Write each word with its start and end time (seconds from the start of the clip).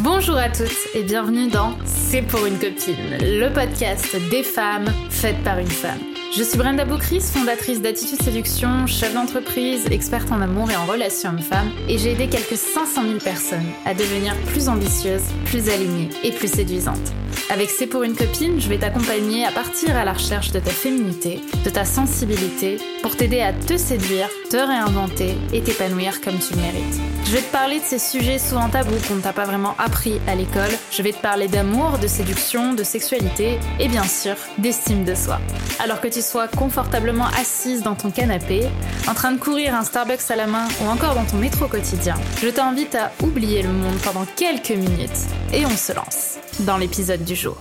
Bonjour 0.00 0.36
à 0.36 0.50
toutes 0.50 0.94
et 0.94 1.02
bienvenue 1.02 1.48
dans 1.48 1.72
C'est 1.86 2.20
pour 2.20 2.44
une 2.44 2.58
copine, 2.58 3.16
le 3.18 3.48
podcast 3.48 4.14
des 4.30 4.42
femmes 4.42 4.92
faites 5.08 5.42
par 5.42 5.58
une 5.58 5.66
femme. 5.66 5.98
Je 6.36 6.42
suis 6.42 6.58
Brenda 6.58 6.84
Boucris, 6.84 7.20
fondatrice 7.20 7.80
d'Attitude 7.80 8.20
Séduction, 8.20 8.86
chef 8.86 9.14
d'entreprise, 9.14 9.86
experte 9.86 10.30
en 10.30 10.42
amour 10.42 10.70
et 10.70 10.76
en 10.76 10.84
relations 10.84 11.30
hommes-femmes, 11.30 11.70
et 11.88 11.96
j'ai 11.96 12.12
aidé 12.12 12.28
quelques 12.28 12.58
500 12.58 13.04
000 13.04 13.18
personnes 13.20 13.64
à 13.86 13.94
devenir 13.94 14.34
plus 14.48 14.68
ambitieuses, 14.68 15.24
plus 15.46 15.70
alignées 15.70 16.10
et 16.22 16.30
plus 16.30 16.52
séduisantes. 16.52 17.14
Avec 17.50 17.70
C'est 17.70 17.86
pour 17.86 18.02
une 18.02 18.14
copine, 18.14 18.60
je 18.60 18.68
vais 18.68 18.78
t'accompagner 18.78 19.44
à 19.44 19.52
partir 19.52 19.96
à 19.96 20.04
la 20.04 20.12
recherche 20.12 20.50
de 20.52 20.58
ta 20.58 20.70
féminité, 20.70 21.40
de 21.64 21.70
ta 21.70 21.84
sensibilité, 21.84 22.78
pour 23.02 23.16
t'aider 23.16 23.40
à 23.40 23.52
te 23.52 23.76
séduire, 23.76 24.28
te 24.50 24.56
réinventer 24.56 25.36
et 25.52 25.62
t'épanouir 25.62 26.20
comme 26.20 26.38
tu 26.38 26.54
le 26.54 26.60
mérites. 26.60 27.00
Je 27.24 27.32
vais 27.32 27.40
te 27.40 27.52
parler 27.52 27.80
de 27.80 27.84
ces 27.84 27.98
sujets 27.98 28.38
souvent 28.38 28.68
tabous 28.68 28.98
qu'on 29.08 29.16
ne 29.16 29.20
t'a 29.20 29.32
pas 29.32 29.44
vraiment 29.44 29.74
appris 29.78 30.20
à 30.28 30.34
l'école. 30.34 30.70
Je 30.92 31.02
vais 31.02 31.12
te 31.12 31.20
parler 31.20 31.48
d'amour, 31.48 31.98
de 31.98 32.06
séduction, 32.06 32.74
de 32.74 32.84
sexualité 32.84 33.58
et 33.80 33.88
bien 33.88 34.04
sûr 34.04 34.36
d'estime 34.58 35.04
de 35.04 35.14
soi. 35.14 35.40
Alors 35.80 36.00
que 36.00 36.08
tu 36.08 36.22
sois 36.22 36.48
confortablement 36.48 37.26
assise 37.38 37.82
dans 37.82 37.94
ton 37.94 38.10
canapé, 38.10 38.62
en 39.08 39.14
train 39.14 39.32
de 39.32 39.38
courir 39.38 39.74
un 39.74 39.82
Starbucks 39.82 40.30
à 40.30 40.36
la 40.36 40.46
main 40.46 40.68
ou 40.80 40.88
encore 40.88 41.14
dans 41.14 41.24
ton 41.24 41.36
métro 41.36 41.66
quotidien, 41.66 42.14
je 42.40 42.48
t'invite 42.48 42.94
à 42.94 43.10
oublier 43.22 43.62
le 43.62 43.70
monde 43.70 43.98
pendant 44.04 44.26
quelques 44.36 44.70
minutes 44.70 45.26
et 45.52 45.66
on 45.66 45.76
se 45.76 45.92
lance 45.92 46.38
dans 46.60 46.78
l'épisode 46.78 47.22
du 47.24 47.34
jour. 47.34 47.56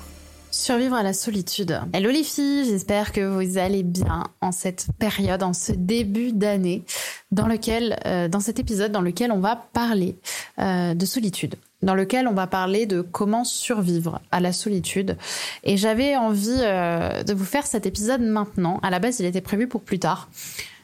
Survivre 0.52 0.96
à 0.96 1.04
la 1.04 1.12
solitude. 1.12 1.82
Hello 1.92 2.10
les 2.12 2.24
filles, 2.24 2.64
j'espère 2.66 3.12
que 3.12 3.22
vous 3.22 3.58
allez 3.58 3.84
bien 3.84 4.24
en 4.40 4.54
cette 4.54 4.88
période, 4.98 5.44
en 5.44 5.52
ce 5.52 5.74
début 5.74 6.32
d'année, 6.32 6.84
dans 7.32 7.48
lequel, 7.48 8.00
euh, 8.06 8.30
dans 8.30 8.40
cet 8.40 8.60
épisode 8.60 8.94
dans 8.94 9.02
lequel 9.02 9.32
on 9.32 9.40
va 9.40 9.58
parler 9.74 10.16
euh, 10.60 10.94
de 10.94 11.06
solitude, 11.06 11.56
dans 11.82 11.94
lequel 11.94 12.28
on 12.28 12.34
va 12.34 12.48
parler 12.48 12.86
de 12.86 13.02
comment 13.02 13.44
survivre 13.44 14.22
à 14.32 14.40
la 14.40 14.54
solitude. 14.54 15.18
Et 15.64 15.76
j'avais 15.76 16.16
envie 16.16 16.62
euh, 16.62 17.24
de 17.24 17.34
vous 17.34 17.46
faire 17.46 17.68
cet 17.68 17.86
épisode 17.86 18.22
maintenant. 18.22 18.80
À 18.82 18.90
la 18.92 19.00
base, 19.00 19.20
il 19.20 19.26
était 19.26 19.42
prévu 19.42 19.68
pour 19.68 19.82
plus 19.82 20.00
tard. 20.00 20.30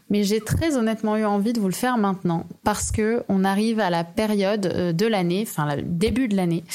Mais 0.09 0.23
j'ai 0.23 0.41
très 0.41 0.75
honnêtement 0.75 1.15
eu 1.15 1.23
envie 1.23 1.53
de 1.53 1.61
vous 1.61 1.69
le 1.69 1.73
faire 1.73 1.97
maintenant 1.97 2.45
parce 2.65 2.91
que 2.91 3.23
on 3.29 3.45
arrive 3.45 3.79
à 3.79 3.89
la 3.89 4.03
période 4.03 4.93
de 4.93 5.07
l'année, 5.07 5.45
enfin 5.47 5.73
le 5.73 5.83
début 5.83 6.27
de 6.27 6.35
l'année, 6.35 6.65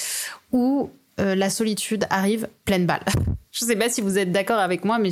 où 0.53 0.91
euh, 1.20 1.34
la 1.34 1.50
solitude 1.50 2.06
arrive 2.11 2.48
pleine 2.64 2.86
balle. 2.86 3.05
je 3.53 3.64
sais 3.64 3.77
pas 3.77 3.89
si 3.89 4.00
vous 4.00 4.19
êtes 4.19 4.33
d'accord 4.33 4.59
avec 4.59 4.84
moi, 4.84 4.98
mais 4.98 5.11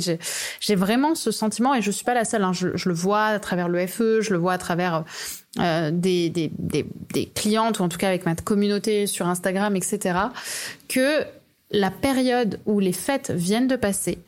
j'ai 0.59 0.75
vraiment 0.75 1.15
ce 1.15 1.31
sentiment 1.31 1.73
et 1.73 1.81
je 1.81 1.89
suis 1.89 2.05
pas 2.05 2.13
la 2.13 2.25
seule. 2.25 2.43
Hein. 2.43 2.53
Je, 2.53 2.67
le 2.67 2.93
vois 2.93 3.25
à 3.25 3.39
travers 3.39 3.67
le 3.67 3.85
FE, 3.87 4.21
je 4.21 4.31
le 4.31 4.37
vois 4.37 4.53
à 4.53 4.57
travers 4.57 5.03
euh, 5.59 5.89
des, 5.91 6.29
des, 6.29 6.51
des, 6.57 6.85
des, 7.13 7.25
clientes 7.25 7.79
ou 7.79 7.83
en 7.83 7.89
tout 7.89 7.97
cas 7.97 8.07
avec 8.07 8.25
ma 8.25 8.35
communauté 8.35 9.07
sur 9.07 9.27
Instagram, 9.27 9.75
etc. 9.75 10.19
Que 10.87 11.23
la 11.71 11.89
période 11.89 12.59
où 12.65 12.79
les 12.79 12.93
fêtes 12.93 13.31
viennent 13.31 13.67
de 13.67 13.75
passer 13.75 14.19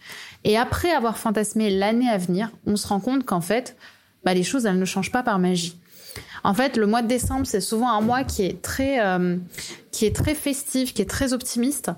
et 0.43 0.57
après 0.57 0.91
avoir 0.91 1.17
fantasmé 1.17 1.69
l'année 1.69 2.09
à 2.09 2.17
venir, 2.17 2.49
on 2.65 2.75
se 2.75 2.87
rend 2.87 2.99
compte 2.99 3.25
qu'en 3.25 3.41
fait, 3.41 3.75
bah, 4.23 4.33
les 4.33 4.43
choses 4.43 4.65
elles 4.65 4.79
ne 4.79 4.85
changent 4.85 5.11
pas 5.11 5.23
par 5.23 5.37
magie. 5.37 5.77
En 6.43 6.53
fait, 6.53 6.77
le 6.77 6.87
mois 6.87 7.01
de 7.01 7.07
décembre, 7.07 7.45
c'est 7.45 7.61
souvent 7.61 7.89
un 7.89 8.01
mois 8.01 8.23
qui 8.23 8.43
est 8.43 8.61
très, 8.61 9.05
euh, 9.05 9.37
qui 9.91 10.05
est 10.05 10.15
très 10.15 10.35
festif, 10.35 10.93
qui 10.93 11.01
est 11.01 11.09
très 11.09 11.33
optimiste 11.33 11.91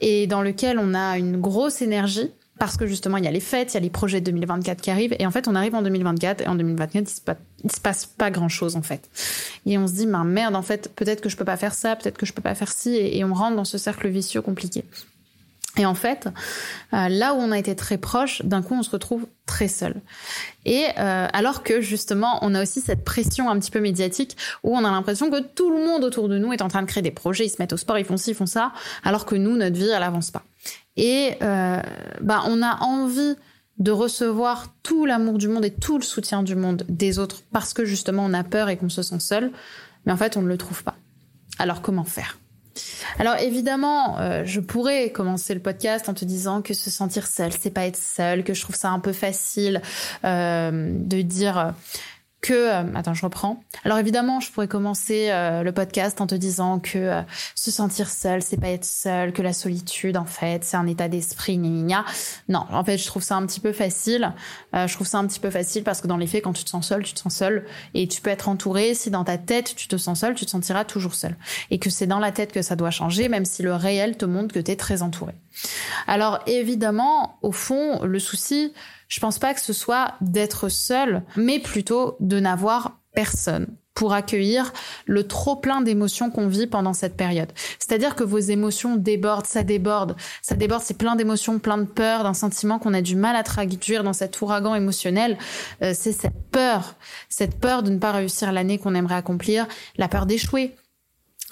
et 0.00 0.26
dans 0.26 0.42
lequel 0.42 0.78
on 0.78 0.94
a 0.94 1.18
une 1.18 1.40
grosse 1.40 1.82
énergie 1.82 2.30
parce 2.58 2.76
que 2.76 2.86
justement 2.86 3.16
il 3.18 3.24
y 3.24 3.28
a 3.28 3.30
les 3.30 3.40
fêtes, 3.40 3.72
il 3.72 3.74
y 3.74 3.76
a 3.76 3.80
les 3.80 3.90
projets 3.90 4.20
2024 4.20 4.80
qui 4.80 4.90
arrivent 4.90 5.14
et 5.18 5.26
en 5.26 5.30
fait 5.30 5.46
on 5.48 5.54
arrive 5.54 5.74
en 5.74 5.82
2024 5.82 6.42
et 6.42 6.46
en 6.48 6.56
2024 6.56 7.04
il 7.04 7.08
se 7.08 7.20
passe, 7.20 7.36
se 7.72 7.80
passe 7.80 8.06
pas 8.06 8.30
grand 8.30 8.48
chose 8.48 8.76
en 8.76 8.82
fait 8.82 9.08
et 9.64 9.78
on 9.78 9.86
se 9.86 9.92
dit 9.92 10.06
mais 10.06 10.22
merde 10.24 10.56
en 10.56 10.62
fait 10.62 10.92
peut-être 10.94 11.20
que 11.20 11.28
je 11.28 11.36
peux 11.36 11.44
pas 11.44 11.56
faire 11.56 11.74
ça, 11.74 11.94
peut-être 11.94 12.18
que 12.18 12.26
je 12.26 12.32
peux 12.32 12.42
pas 12.42 12.54
faire 12.54 12.72
ci 12.72 12.96
et 12.96 13.24
on 13.24 13.32
rentre 13.32 13.56
dans 13.56 13.64
ce 13.64 13.78
cercle 13.78 14.08
vicieux 14.08 14.42
compliqué. 14.42 14.84
Et 15.78 15.86
en 15.86 15.94
fait, 15.94 16.28
euh, 16.92 17.08
là 17.08 17.34
où 17.34 17.38
on 17.38 17.52
a 17.52 17.58
été 17.58 17.76
très 17.76 17.98
proche, 17.98 18.42
d'un 18.42 18.62
coup, 18.62 18.74
on 18.74 18.82
se 18.82 18.90
retrouve 18.90 19.26
très 19.46 19.68
seul. 19.68 19.94
Et 20.64 20.86
euh, 20.98 21.26
alors 21.32 21.62
que 21.62 21.80
justement, 21.80 22.38
on 22.42 22.54
a 22.54 22.62
aussi 22.62 22.80
cette 22.80 23.04
pression 23.04 23.48
un 23.48 23.58
petit 23.58 23.70
peu 23.70 23.80
médiatique 23.80 24.36
où 24.64 24.76
on 24.76 24.84
a 24.84 24.90
l'impression 24.90 25.30
que 25.30 25.40
tout 25.40 25.70
le 25.70 25.84
monde 25.84 26.04
autour 26.04 26.28
de 26.28 26.36
nous 26.36 26.52
est 26.52 26.62
en 26.62 26.68
train 26.68 26.82
de 26.82 26.86
créer 26.88 27.02
des 27.02 27.12
projets, 27.12 27.46
ils 27.46 27.50
se 27.50 27.56
mettent 27.60 27.72
au 27.72 27.76
sport, 27.76 27.96
ils 27.96 28.04
font 28.04 28.16
ci, 28.16 28.30
ils 28.30 28.34
font 28.34 28.46
ça, 28.46 28.72
alors 29.04 29.24
que 29.24 29.36
nous, 29.36 29.56
notre 29.56 29.76
vie, 29.76 29.88
elle 29.88 30.02
avance 30.02 30.30
pas. 30.30 30.42
Et 30.96 31.34
euh, 31.42 31.80
bah, 32.20 32.42
on 32.46 32.60
a 32.60 32.80
envie 32.82 33.36
de 33.78 33.92
recevoir 33.92 34.74
tout 34.82 35.06
l'amour 35.06 35.38
du 35.38 35.46
monde 35.46 35.64
et 35.64 35.70
tout 35.70 35.96
le 35.98 36.02
soutien 36.02 36.42
du 36.42 36.56
monde 36.56 36.84
des 36.88 37.20
autres 37.20 37.42
parce 37.52 37.72
que 37.72 37.84
justement, 37.84 38.24
on 38.24 38.34
a 38.34 38.42
peur 38.42 38.68
et 38.68 38.76
qu'on 38.76 38.88
se 38.88 39.02
sent 39.02 39.20
seul, 39.20 39.52
mais 40.04 40.12
en 40.12 40.16
fait, 40.16 40.36
on 40.36 40.42
ne 40.42 40.48
le 40.48 40.58
trouve 40.58 40.82
pas. 40.82 40.96
Alors 41.60 41.80
comment 41.80 42.04
faire? 42.04 42.38
Alors 43.18 43.36
évidemment, 43.36 44.18
euh, 44.18 44.44
je 44.44 44.60
pourrais 44.60 45.10
commencer 45.10 45.54
le 45.54 45.60
podcast 45.60 46.08
en 46.08 46.14
te 46.14 46.24
disant 46.24 46.62
que 46.62 46.74
se 46.74 46.90
sentir 46.90 47.26
seul, 47.26 47.52
c'est 47.52 47.70
pas 47.70 47.86
être 47.86 47.96
seul, 47.96 48.44
que 48.44 48.54
je 48.54 48.60
trouve 48.60 48.76
ça 48.76 48.90
un 48.90 49.00
peu 49.00 49.12
facile 49.12 49.82
euh, 50.24 50.90
de 50.92 51.22
dire 51.22 51.74
que 52.40 52.52
euh, 52.54 52.94
attends 52.94 53.14
je 53.14 53.24
reprends. 53.24 53.62
Alors 53.84 53.98
évidemment 53.98 54.40
je 54.40 54.50
pourrais 54.50 54.68
commencer 54.68 55.28
euh, 55.30 55.62
le 55.62 55.72
podcast 55.72 56.20
en 56.20 56.26
te 56.26 56.34
disant 56.34 56.78
que 56.78 56.98
euh, 56.98 57.22
se 57.54 57.70
sentir 57.70 58.08
seul 58.08 58.42
c'est 58.42 58.56
pas 58.56 58.68
être 58.68 58.84
seul 58.84 59.32
que 59.32 59.42
la 59.42 59.52
solitude 59.52 60.16
en 60.16 60.24
fait 60.24 60.64
c'est 60.64 60.76
un 60.76 60.86
état 60.86 61.08
d'esprit 61.08 61.58
gna, 61.58 62.04
non 62.48 62.64
en 62.70 62.84
fait 62.84 62.98
je 62.98 63.06
trouve 63.06 63.22
ça 63.22 63.36
un 63.36 63.46
petit 63.46 63.60
peu 63.60 63.72
facile. 63.72 64.32
Je 64.72 64.92
trouve 64.94 65.06
ça 65.06 65.18
un 65.18 65.26
petit 65.26 65.40
peu 65.40 65.50
facile 65.50 65.82
parce 65.82 66.00
que 66.00 66.06
dans 66.06 66.16
les 66.16 66.26
faits 66.26 66.44
quand 66.44 66.52
tu 66.52 66.64
te 66.64 66.70
sens 66.70 66.86
seul 66.86 67.02
tu 67.02 67.14
te 67.14 67.20
sens 67.20 67.34
seul 67.34 67.64
et 67.94 68.06
tu 68.06 68.20
peux 68.20 68.30
être 68.30 68.48
entouré. 68.48 68.94
Si 68.94 69.10
dans 69.10 69.24
ta 69.24 69.38
tête 69.38 69.74
tu 69.76 69.88
te 69.88 69.96
sens 69.96 70.20
seul 70.20 70.34
tu 70.34 70.44
te 70.44 70.50
sentiras 70.50 70.84
toujours 70.84 71.14
seul. 71.14 71.36
Et 71.70 71.78
que 71.78 71.90
c'est 71.90 72.06
dans 72.06 72.20
la 72.20 72.32
tête 72.32 72.52
que 72.52 72.62
ça 72.62 72.76
doit 72.76 72.90
changer 72.90 73.28
même 73.28 73.44
si 73.44 73.62
le 73.62 73.74
réel 73.74 74.16
te 74.16 74.24
montre 74.24 74.54
que 74.54 74.60
tu 74.60 74.70
es 74.70 74.76
très 74.76 75.02
entouré 75.02 75.34
alors 76.06 76.40
évidemment 76.46 77.38
au 77.42 77.52
fond 77.52 78.02
le 78.04 78.18
souci 78.18 78.72
je 79.08 79.20
pense 79.20 79.38
pas 79.38 79.54
que 79.54 79.60
ce 79.60 79.72
soit 79.72 80.14
d'être 80.20 80.68
seul, 80.68 81.22
mais 81.36 81.58
plutôt 81.58 82.16
de 82.20 82.38
n'avoir 82.38 82.98
personne 83.14 83.66
pour 83.94 84.12
accueillir 84.12 84.72
le 85.06 85.26
trop 85.26 85.56
plein 85.56 85.80
d'émotions 85.80 86.30
qu'on 86.30 86.46
vit 86.46 86.68
pendant 86.68 86.92
cette 86.92 87.16
période. 87.16 87.50
C'est-à-dire 87.80 88.14
que 88.14 88.22
vos 88.22 88.38
émotions 88.38 88.94
débordent, 88.94 89.46
ça 89.46 89.64
déborde, 89.64 90.14
ça 90.40 90.54
déborde, 90.54 90.82
c'est 90.84 90.96
plein 90.96 91.16
d'émotions, 91.16 91.58
plein 91.58 91.78
de 91.78 91.84
peur, 91.84 92.22
d'un 92.22 92.34
sentiment 92.34 92.78
qu'on 92.78 92.94
a 92.94 93.02
du 93.02 93.16
mal 93.16 93.34
à 93.34 93.42
traduire 93.42 94.04
dans 94.04 94.12
cet 94.12 94.40
ouragan 94.40 94.76
émotionnel. 94.76 95.36
Euh, 95.82 95.94
c'est 95.96 96.12
cette 96.12 96.48
peur, 96.52 96.94
cette 97.28 97.58
peur 97.58 97.82
de 97.82 97.90
ne 97.90 97.98
pas 97.98 98.12
réussir 98.12 98.52
l'année 98.52 98.78
qu'on 98.78 98.94
aimerait 98.94 99.16
accomplir, 99.16 99.66
la 99.96 100.06
peur 100.06 100.26
d'échouer, 100.26 100.76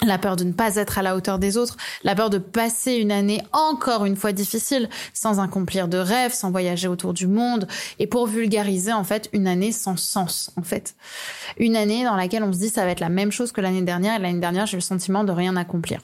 la 0.05 0.19
peur 0.19 0.35
de 0.35 0.43
ne 0.43 0.51
pas 0.51 0.75
être 0.75 0.99
à 0.99 1.01
la 1.01 1.15
hauteur 1.15 1.39
des 1.39 1.57
autres, 1.57 1.75
la 2.03 2.13
peur 2.13 2.29
de 2.29 2.37
passer 2.37 2.93
une 2.93 3.11
année 3.11 3.41
encore 3.51 4.05
une 4.05 4.15
fois 4.15 4.31
difficile, 4.31 4.89
sans 5.13 5.39
accomplir 5.39 5.87
de 5.87 5.97
rêves, 5.97 6.33
sans 6.33 6.51
voyager 6.51 6.87
autour 6.87 7.13
du 7.13 7.25
monde, 7.25 7.67
et 7.97 8.05
pour 8.05 8.27
vulgariser 8.27 8.93
en 8.93 9.03
fait 9.03 9.27
une 9.33 9.47
année 9.47 9.71
sans 9.71 9.97
sens 9.97 10.51
en 10.55 10.61
fait. 10.61 10.95
Une 11.57 11.75
année 11.75 12.03
dans 12.03 12.15
laquelle 12.15 12.43
on 12.43 12.53
se 12.53 12.59
dit 12.59 12.69
ça 12.69 12.85
va 12.85 12.91
être 12.91 12.99
la 12.99 13.09
même 13.09 13.31
chose 13.31 13.51
que 13.51 13.59
l'année 13.59 13.81
dernière, 13.81 14.19
et 14.19 14.21
l'année 14.21 14.39
dernière 14.39 14.67
j'ai 14.67 14.77
le 14.77 14.81
sentiment 14.81 15.23
de 15.23 15.31
rien 15.31 15.55
accomplir. 15.55 16.01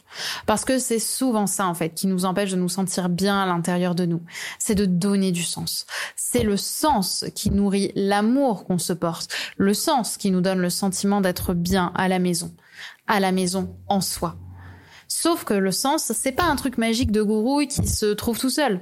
Parce 0.47 0.65
que 0.65 0.79
c'est 0.79 0.99
souvent 0.99 1.45
ça 1.45 1.67
en 1.67 1.75
fait 1.75 1.89
qui 1.89 2.07
nous 2.07 2.25
empêche 2.25 2.49
de 2.49 2.57
nous 2.57 2.69
sentir 2.69 3.09
bien 3.09 3.43
à 3.43 3.45
l'intérieur 3.45 3.93
de 3.93 4.05
nous, 4.05 4.23
c'est 4.57 4.75
de 4.75 4.85
donner 4.85 5.31
du 5.31 5.43
sens. 5.43 5.85
C'est 6.15 6.43
le 6.43 6.57
sens 6.57 7.25
qui 7.35 7.51
nourrit 7.51 7.91
l'amour 7.95 8.65
qu'on 8.65 8.79
se 8.79 8.93
porte, 8.93 9.27
le 9.57 9.75
sens 9.75 10.17
qui 10.17 10.31
nous 10.31 10.41
donne 10.41 10.59
le 10.59 10.71
sentiment 10.71 11.21
d'être 11.21 11.53
bien 11.53 11.91
à 11.93 12.07
la 12.07 12.17
maison 12.17 12.51
à 13.07 13.19
la 13.19 13.31
maison 13.31 13.77
en 13.87 14.01
soi. 14.01 14.37
Sauf 15.07 15.43
que 15.43 15.53
le 15.53 15.71
sens, 15.71 16.11
c'est 16.13 16.31
pas 16.31 16.45
un 16.45 16.55
truc 16.55 16.77
magique 16.77 17.11
de 17.11 17.21
gourou 17.21 17.61
qui 17.67 17.87
se 17.87 18.07
trouve 18.13 18.39
tout 18.39 18.49
seul 18.49 18.81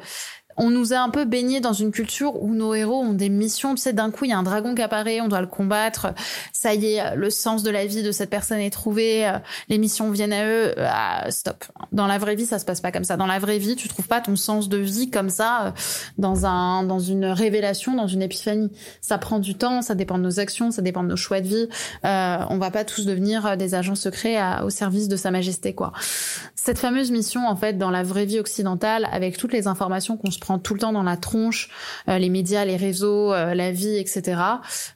on 0.57 0.69
nous 0.69 0.93
a 0.93 0.97
un 0.97 1.09
peu 1.09 1.25
baigné 1.25 1.59
dans 1.59 1.73
une 1.73 1.91
culture 1.91 2.41
où 2.41 2.53
nos 2.53 2.73
héros 2.73 3.01
ont 3.01 3.13
des 3.13 3.29
missions. 3.29 3.75
Tu 3.75 3.81
sais, 3.81 3.93
d'un 3.93 4.11
coup, 4.11 4.25
il 4.25 4.31
y 4.31 4.33
a 4.33 4.37
un 4.37 4.43
dragon 4.43 4.75
qui 4.75 4.81
apparaît, 4.81 5.21
on 5.21 5.27
doit 5.27 5.41
le 5.41 5.47
combattre. 5.47 6.13
Ça 6.53 6.73
y 6.73 6.93
est, 6.93 7.15
le 7.15 7.29
sens 7.29 7.63
de 7.63 7.69
la 7.69 7.85
vie 7.85 8.03
de 8.03 8.11
cette 8.11 8.29
personne 8.29 8.59
est 8.59 8.69
trouvé. 8.69 9.27
Euh, 9.27 9.37
les 9.69 9.77
missions 9.77 10.11
viennent 10.11 10.33
à 10.33 10.45
eux. 10.45 10.73
Ah, 10.77 11.29
stop. 11.29 11.63
Dans 11.91 12.07
la 12.07 12.17
vraie 12.17 12.35
vie, 12.35 12.45
ça 12.45 12.59
se 12.59 12.65
passe 12.65 12.81
pas 12.81 12.91
comme 12.91 13.03
ça. 13.03 13.17
Dans 13.17 13.25
la 13.25 13.39
vraie 13.39 13.59
vie, 13.59 13.75
tu 13.75 13.87
trouves 13.87 14.07
pas 14.07 14.21
ton 14.21 14.35
sens 14.35 14.69
de 14.69 14.77
vie 14.77 15.09
comme 15.09 15.29
ça 15.29 15.67
euh, 15.67 15.71
dans 16.17 16.45
un 16.45 16.83
dans 16.83 16.99
une 16.99 17.25
révélation, 17.25 17.95
dans 17.95 18.07
une 18.07 18.21
épiphanie. 18.21 18.71
Ça 19.01 19.17
prend 19.17 19.39
du 19.39 19.55
temps, 19.55 19.81
ça 19.81 19.95
dépend 19.95 20.17
de 20.17 20.23
nos 20.23 20.39
actions, 20.39 20.71
ça 20.71 20.81
dépend 20.81 21.03
de 21.03 21.09
nos 21.09 21.15
choix 21.15 21.41
de 21.41 21.47
vie. 21.47 21.67
Euh, 22.05 22.37
on 22.49 22.57
va 22.57 22.71
pas 22.71 22.83
tous 22.83 23.05
devenir 23.05 23.57
des 23.57 23.75
agents 23.75 23.95
secrets 23.95 24.37
au 24.63 24.69
service 24.69 25.07
de 25.07 25.15
Sa 25.15 25.31
Majesté, 25.31 25.73
quoi. 25.73 25.93
Cette 26.55 26.77
fameuse 26.77 27.11
mission, 27.11 27.47
en 27.47 27.55
fait, 27.55 27.77
dans 27.77 27.89
la 27.89 28.03
vraie 28.03 28.25
vie 28.25 28.39
occidentale, 28.39 29.07
avec 29.11 29.37
toutes 29.37 29.53
les 29.53 29.67
informations 29.67 30.17
qu'on 30.17 30.31
se 30.31 30.39
prend 30.41 30.59
tout 30.59 30.73
le 30.73 30.81
temps 30.81 30.91
dans 30.91 31.03
la 31.03 31.15
tronche, 31.15 31.69
euh, 32.09 32.17
les 32.17 32.29
médias, 32.29 32.65
les 32.65 32.75
réseaux, 32.75 33.31
euh, 33.31 33.53
la 33.53 33.71
vie, 33.71 33.95
etc. 33.95 34.41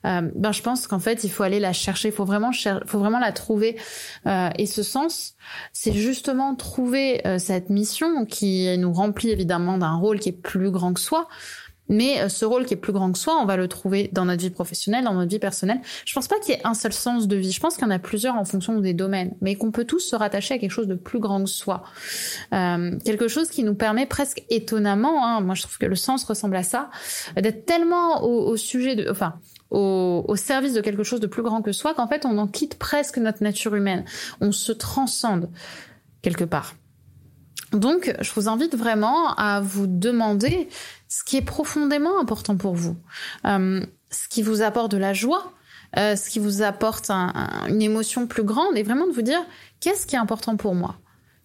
Euh, 0.05 0.29
ben 0.35 0.51
je 0.51 0.61
pense 0.61 0.87
qu'en 0.87 0.99
fait 0.99 1.23
il 1.23 1.31
faut 1.31 1.43
aller 1.43 1.61
la 1.61 1.71
chercher, 1.71 2.09
il 2.09 2.13
faut 2.13 2.25
vraiment 2.25 2.51
faut 2.85 2.99
vraiment 2.99 3.19
la 3.19 3.31
trouver. 3.31 3.77
et 4.25 4.65
ce 4.65 4.83
sens, 4.83 5.35
c'est 5.71 5.93
justement 5.93 6.55
trouver 6.55 7.21
cette 7.37 7.69
mission 7.69 8.25
qui 8.25 8.75
nous 8.77 8.91
remplit 8.91 9.29
évidemment 9.29 9.77
d'un 9.77 9.95
rôle 9.95 10.19
qui 10.19 10.29
est 10.29 10.41
plus 10.41 10.71
grand 10.71 10.93
que 10.93 10.99
soi, 10.99 11.27
Mais 11.89 12.21
euh, 12.21 12.29
ce 12.29 12.45
rôle 12.45 12.65
qui 12.65 12.73
est 12.73 12.77
plus 12.77 12.93
grand 12.93 13.11
que 13.11 13.17
soi, 13.17 13.37
on 13.41 13.45
va 13.45 13.57
le 13.57 13.67
trouver 13.67 14.09
dans 14.11 14.25
notre 14.25 14.41
vie 14.41 14.49
professionnelle, 14.49 15.03
dans 15.03 15.13
notre 15.13 15.29
vie 15.29 15.39
personnelle. 15.39 15.79
Je 16.05 16.13
pense 16.13 16.27
pas 16.27 16.39
qu'il 16.39 16.55
y 16.55 16.57
ait 16.57 16.65
un 16.65 16.73
seul 16.73 16.93
sens 16.93 17.27
de 17.27 17.35
vie. 17.35 17.51
Je 17.51 17.59
pense 17.59 17.75
qu'il 17.75 17.83
y 17.83 17.87
en 17.87 17.91
a 17.91 17.99
plusieurs 17.99 18.35
en 18.35 18.45
fonction 18.45 18.79
des 18.79 18.93
domaines, 18.93 19.35
mais 19.41 19.55
qu'on 19.55 19.71
peut 19.71 19.85
tous 19.85 19.99
se 19.99 20.15
rattacher 20.15 20.55
à 20.55 20.57
quelque 20.57 20.71
chose 20.71 20.87
de 20.87 20.95
plus 20.95 21.19
grand 21.19 21.43
que 21.43 21.49
soi. 21.49 21.83
Euh, 22.53 22.97
quelque 23.05 23.27
chose 23.27 23.49
qui 23.49 23.63
nous 23.63 23.75
permet 23.75 24.05
presque 24.05 24.43
étonnamment, 24.49 25.25
hein, 25.25 25.41
moi 25.41 25.55
je 25.55 25.63
trouve 25.63 25.77
que 25.77 25.85
le 25.85 25.95
sens 25.95 26.23
ressemble 26.23 26.55
à 26.55 26.63
ça, 26.63 26.89
d'être 27.35 27.65
tellement 27.65 28.23
au, 28.23 28.47
au, 28.47 28.57
sujet 28.57 28.95
de, 28.95 29.09
enfin, 29.09 29.35
au, 29.69 30.25
au, 30.27 30.35
service 30.35 30.73
de 30.73 30.81
quelque 30.81 31.03
chose 31.03 31.19
de 31.19 31.27
plus 31.27 31.43
grand 31.43 31.61
que 31.61 31.71
soi 31.71 31.93
qu'en 31.93 32.07
fait 32.07 32.25
on 32.25 32.37
en 32.37 32.47
quitte 32.47 32.75
presque 32.77 33.17
notre 33.17 33.43
nature 33.43 33.75
humaine. 33.75 34.05
On 34.41 34.51
se 34.51 34.71
transcende 34.71 35.49
quelque 36.21 36.45
part. 36.45 36.75
Donc, 37.71 38.13
je 38.19 38.31
vous 38.33 38.47
invite 38.47 38.75
vraiment 38.75 39.33
à 39.35 39.61
vous 39.61 39.87
demander 39.87 40.69
ce 41.07 41.23
qui 41.23 41.37
est 41.37 41.41
profondément 41.41 42.19
important 42.19 42.57
pour 42.57 42.75
vous, 42.75 42.95
euh, 43.45 43.85
ce 44.11 44.27
qui 44.27 44.41
vous 44.41 44.61
apporte 44.61 44.91
de 44.91 44.97
la 44.97 45.13
joie, 45.13 45.51
euh, 45.97 46.15
ce 46.15 46.29
qui 46.29 46.39
vous 46.39 46.61
apporte 46.61 47.09
un, 47.09 47.31
un, 47.35 47.67
une 47.67 47.81
émotion 47.81 48.27
plus 48.27 48.43
grande, 48.43 48.77
et 48.77 48.83
vraiment 48.83 49.07
de 49.07 49.13
vous 49.13 49.21
dire 49.21 49.41
qu'est-ce 49.79 50.05
qui 50.05 50.15
est 50.15 50.19
important 50.19 50.57
pour 50.57 50.75
moi? 50.75 50.97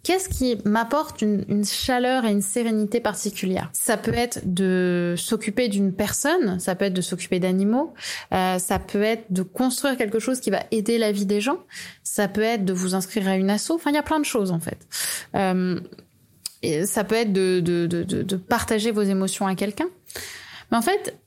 Qu'est-ce 0.02 0.30
qui 0.30 0.56
m'apporte 0.64 1.20
une, 1.20 1.64
chaleur 1.64 2.24
et 2.24 2.30
une 2.30 2.40
sérénité 2.40 3.00
particulière? 3.00 3.68
Ça 3.74 3.98
peut 3.98 4.14
être 4.14 4.40
de 4.46 5.14
s'occuper 5.18 5.68
d'une 5.68 5.92
personne, 5.92 6.58
ça 6.58 6.74
peut 6.74 6.86
être 6.86 6.94
de 6.94 7.02
s'occuper 7.02 7.38
d'animaux, 7.38 7.92
euh, 8.32 8.58
ça 8.58 8.78
peut 8.78 9.02
être 9.02 9.30
de 9.30 9.42
construire 9.42 9.98
quelque 9.98 10.18
chose 10.18 10.40
qui 10.40 10.48
va 10.48 10.62
aider 10.70 10.96
la 10.96 11.12
vie 11.12 11.26
des 11.26 11.42
gens, 11.42 11.58
ça 12.02 12.28
peut 12.28 12.40
être 12.40 12.64
de 12.64 12.72
vous 12.72 12.94
inscrire 12.94 13.28
à 13.28 13.36
une 13.36 13.50
asso, 13.50 13.72
enfin 13.72 13.90
il 13.90 13.94
y 13.94 13.98
a 13.98 14.02
plein 14.02 14.20
de 14.20 14.24
choses 14.24 14.52
en 14.52 14.60
fait. 14.60 14.78
Et 16.62 16.86
ça 16.86 17.04
peut 17.04 17.14
être 17.14 17.32
de, 17.32 17.60
de, 17.60 17.86
de, 17.86 18.02
de 18.02 18.36
partager 18.36 18.90
vos 18.90 19.02
émotions 19.02 19.46
à 19.46 19.54
quelqu'un. 19.54 19.88
Mais 20.70 20.76
en 20.76 20.82
fait, 20.82 21.18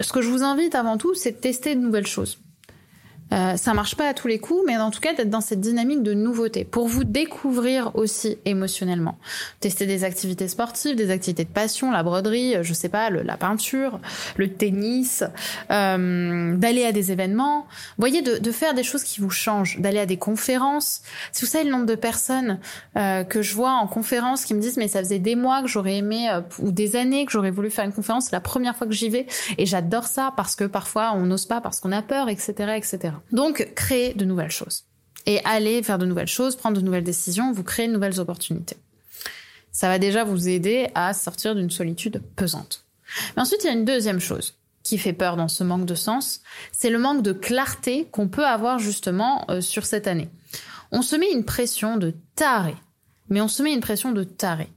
ce 0.00 0.12
que 0.12 0.22
je 0.22 0.28
vous 0.28 0.42
invite 0.42 0.74
avant 0.74 0.96
tout, 0.96 1.14
c'est 1.14 1.32
de 1.32 1.36
tester 1.36 1.74
de 1.74 1.80
nouvelles 1.80 2.06
choses. 2.06 2.38
Euh, 3.32 3.56
ça 3.56 3.74
marche 3.74 3.96
pas 3.96 4.08
à 4.08 4.14
tous 4.14 4.28
les 4.28 4.38
coups, 4.38 4.60
mais 4.66 4.76
en 4.76 4.90
tout 4.90 5.00
cas 5.00 5.14
d'être 5.14 5.30
dans 5.30 5.40
cette 5.40 5.60
dynamique 5.60 6.02
de 6.02 6.12
nouveauté 6.12 6.64
pour 6.64 6.86
vous 6.86 7.04
découvrir 7.04 7.94
aussi 7.94 8.38
émotionnellement. 8.44 9.18
Tester 9.60 9.86
des 9.86 10.04
activités 10.04 10.48
sportives, 10.48 10.96
des 10.96 11.10
activités 11.10 11.44
de 11.44 11.50
passion, 11.50 11.90
la 11.90 12.02
broderie, 12.02 12.56
je 12.62 12.74
sais 12.74 12.88
pas, 12.88 13.10
le, 13.10 13.22
la 13.22 13.36
peinture, 13.36 14.00
le 14.36 14.52
tennis, 14.52 15.24
euh, 15.70 16.56
d'aller 16.56 16.84
à 16.84 16.92
des 16.92 17.10
événements. 17.12 17.66
Voyez, 17.98 18.22
de, 18.22 18.38
de, 18.38 18.52
faire 18.52 18.74
des 18.74 18.82
choses 18.82 19.02
qui 19.02 19.20
vous 19.20 19.30
changent, 19.30 19.80
d'aller 19.80 19.98
à 19.98 20.06
des 20.06 20.18
conférences. 20.18 21.02
Si 21.32 21.44
vous 21.44 21.50
savez 21.50 21.64
le 21.64 21.70
nombre 21.70 21.86
de 21.86 21.94
personnes 21.94 22.58
euh, 22.96 23.24
que 23.24 23.40
je 23.40 23.54
vois 23.54 23.72
en 23.72 23.86
conférence 23.86 24.44
qui 24.44 24.54
me 24.54 24.60
disent 24.60 24.76
mais 24.76 24.88
ça 24.88 24.98
faisait 25.00 25.18
des 25.18 25.36
mois 25.36 25.62
que 25.62 25.68
j'aurais 25.68 25.96
aimé 25.96 26.28
euh, 26.30 26.40
ou 26.58 26.70
des 26.70 26.96
années 26.96 27.24
que 27.24 27.32
j'aurais 27.32 27.50
voulu 27.50 27.70
faire 27.70 27.84
une 27.84 27.92
conférence, 27.92 28.26
c'est 28.26 28.32
la 28.32 28.40
première 28.40 28.76
fois 28.76 28.86
que 28.86 28.92
j'y 28.92 29.08
vais 29.08 29.26
et 29.58 29.66
j'adore 29.66 30.04
ça 30.04 30.32
parce 30.36 30.54
que 30.56 30.64
parfois 30.64 31.12
on 31.14 31.22
n'ose 31.22 31.46
pas 31.46 31.60
parce 31.60 31.80
qu'on 31.80 31.92
a 31.92 32.02
peur, 32.02 32.28
etc., 32.28 32.74
etc. 32.76 33.12
Donc, 33.30 33.72
créer 33.74 34.14
de 34.14 34.24
nouvelles 34.24 34.50
choses. 34.50 34.84
Et 35.26 35.42
aller 35.44 35.82
faire 35.82 35.98
de 35.98 36.06
nouvelles 36.06 36.28
choses, 36.28 36.56
prendre 36.56 36.76
de 36.76 36.84
nouvelles 36.84 37.04
décisions, 37.04 37.52
vous 37.52 37.62
créez 37.62 37.86
de 37.86 37.92
nouvelles 37.92 38.18
opportunités. 38.18 38.76
Ça 39.70 39.88
va 39.88 39.98
déjà 39.98 40.24
vous 40.24 40.48
aider 40.48 40.88
à 40.94 41.14
sortir 41.14 41.54
d'une 41.54 41.70
solitude 41.70 42.22
pesante. 42.36 42.84
Mais 43.36 43.42
ensuite, 43.42 43.62
il 43.64 43.68
y 43.68 43.70
a 43.70 43.74
une 43.74 43.84
deuxième 43.84 44.20
chose 44.20 44.54
qui 44.82 44.98
fait 44.98 45.12
peur 45.12 45.36
dans 45.36 45.48
ce 45.48 45.62
manque 45.62 45.86
de 45.86 45.94
sens, 45.94 46.40
c'est 46.72 46.90
le 46.90 46.98
manque 46.98 47.22
de 47.22 47.32
clarté 47.32 48.06
qu'on 48.10 48.28
peut 48.28 48.46
avoir 48.46 48.78
justement 48.78 49.44
euh, 49.48 49.60
sur 49.60 49.86
cette 49.86 50.08
année. 50.08 50.28
On 50.90 51.02
se 51.02 51.16
met 51.16 51.30
une 51.30 51.44
pression 51.44 51.96
de 51.96 52.14
taré, 52.34 52.74
mais 53.28 53.40
on 53.40 53.48
se 53.48 53.62
met 53.62 53.72
une 53.72 53.80
pression 53.80 54.12
de 54.12 54.24
taré 54.24 54.68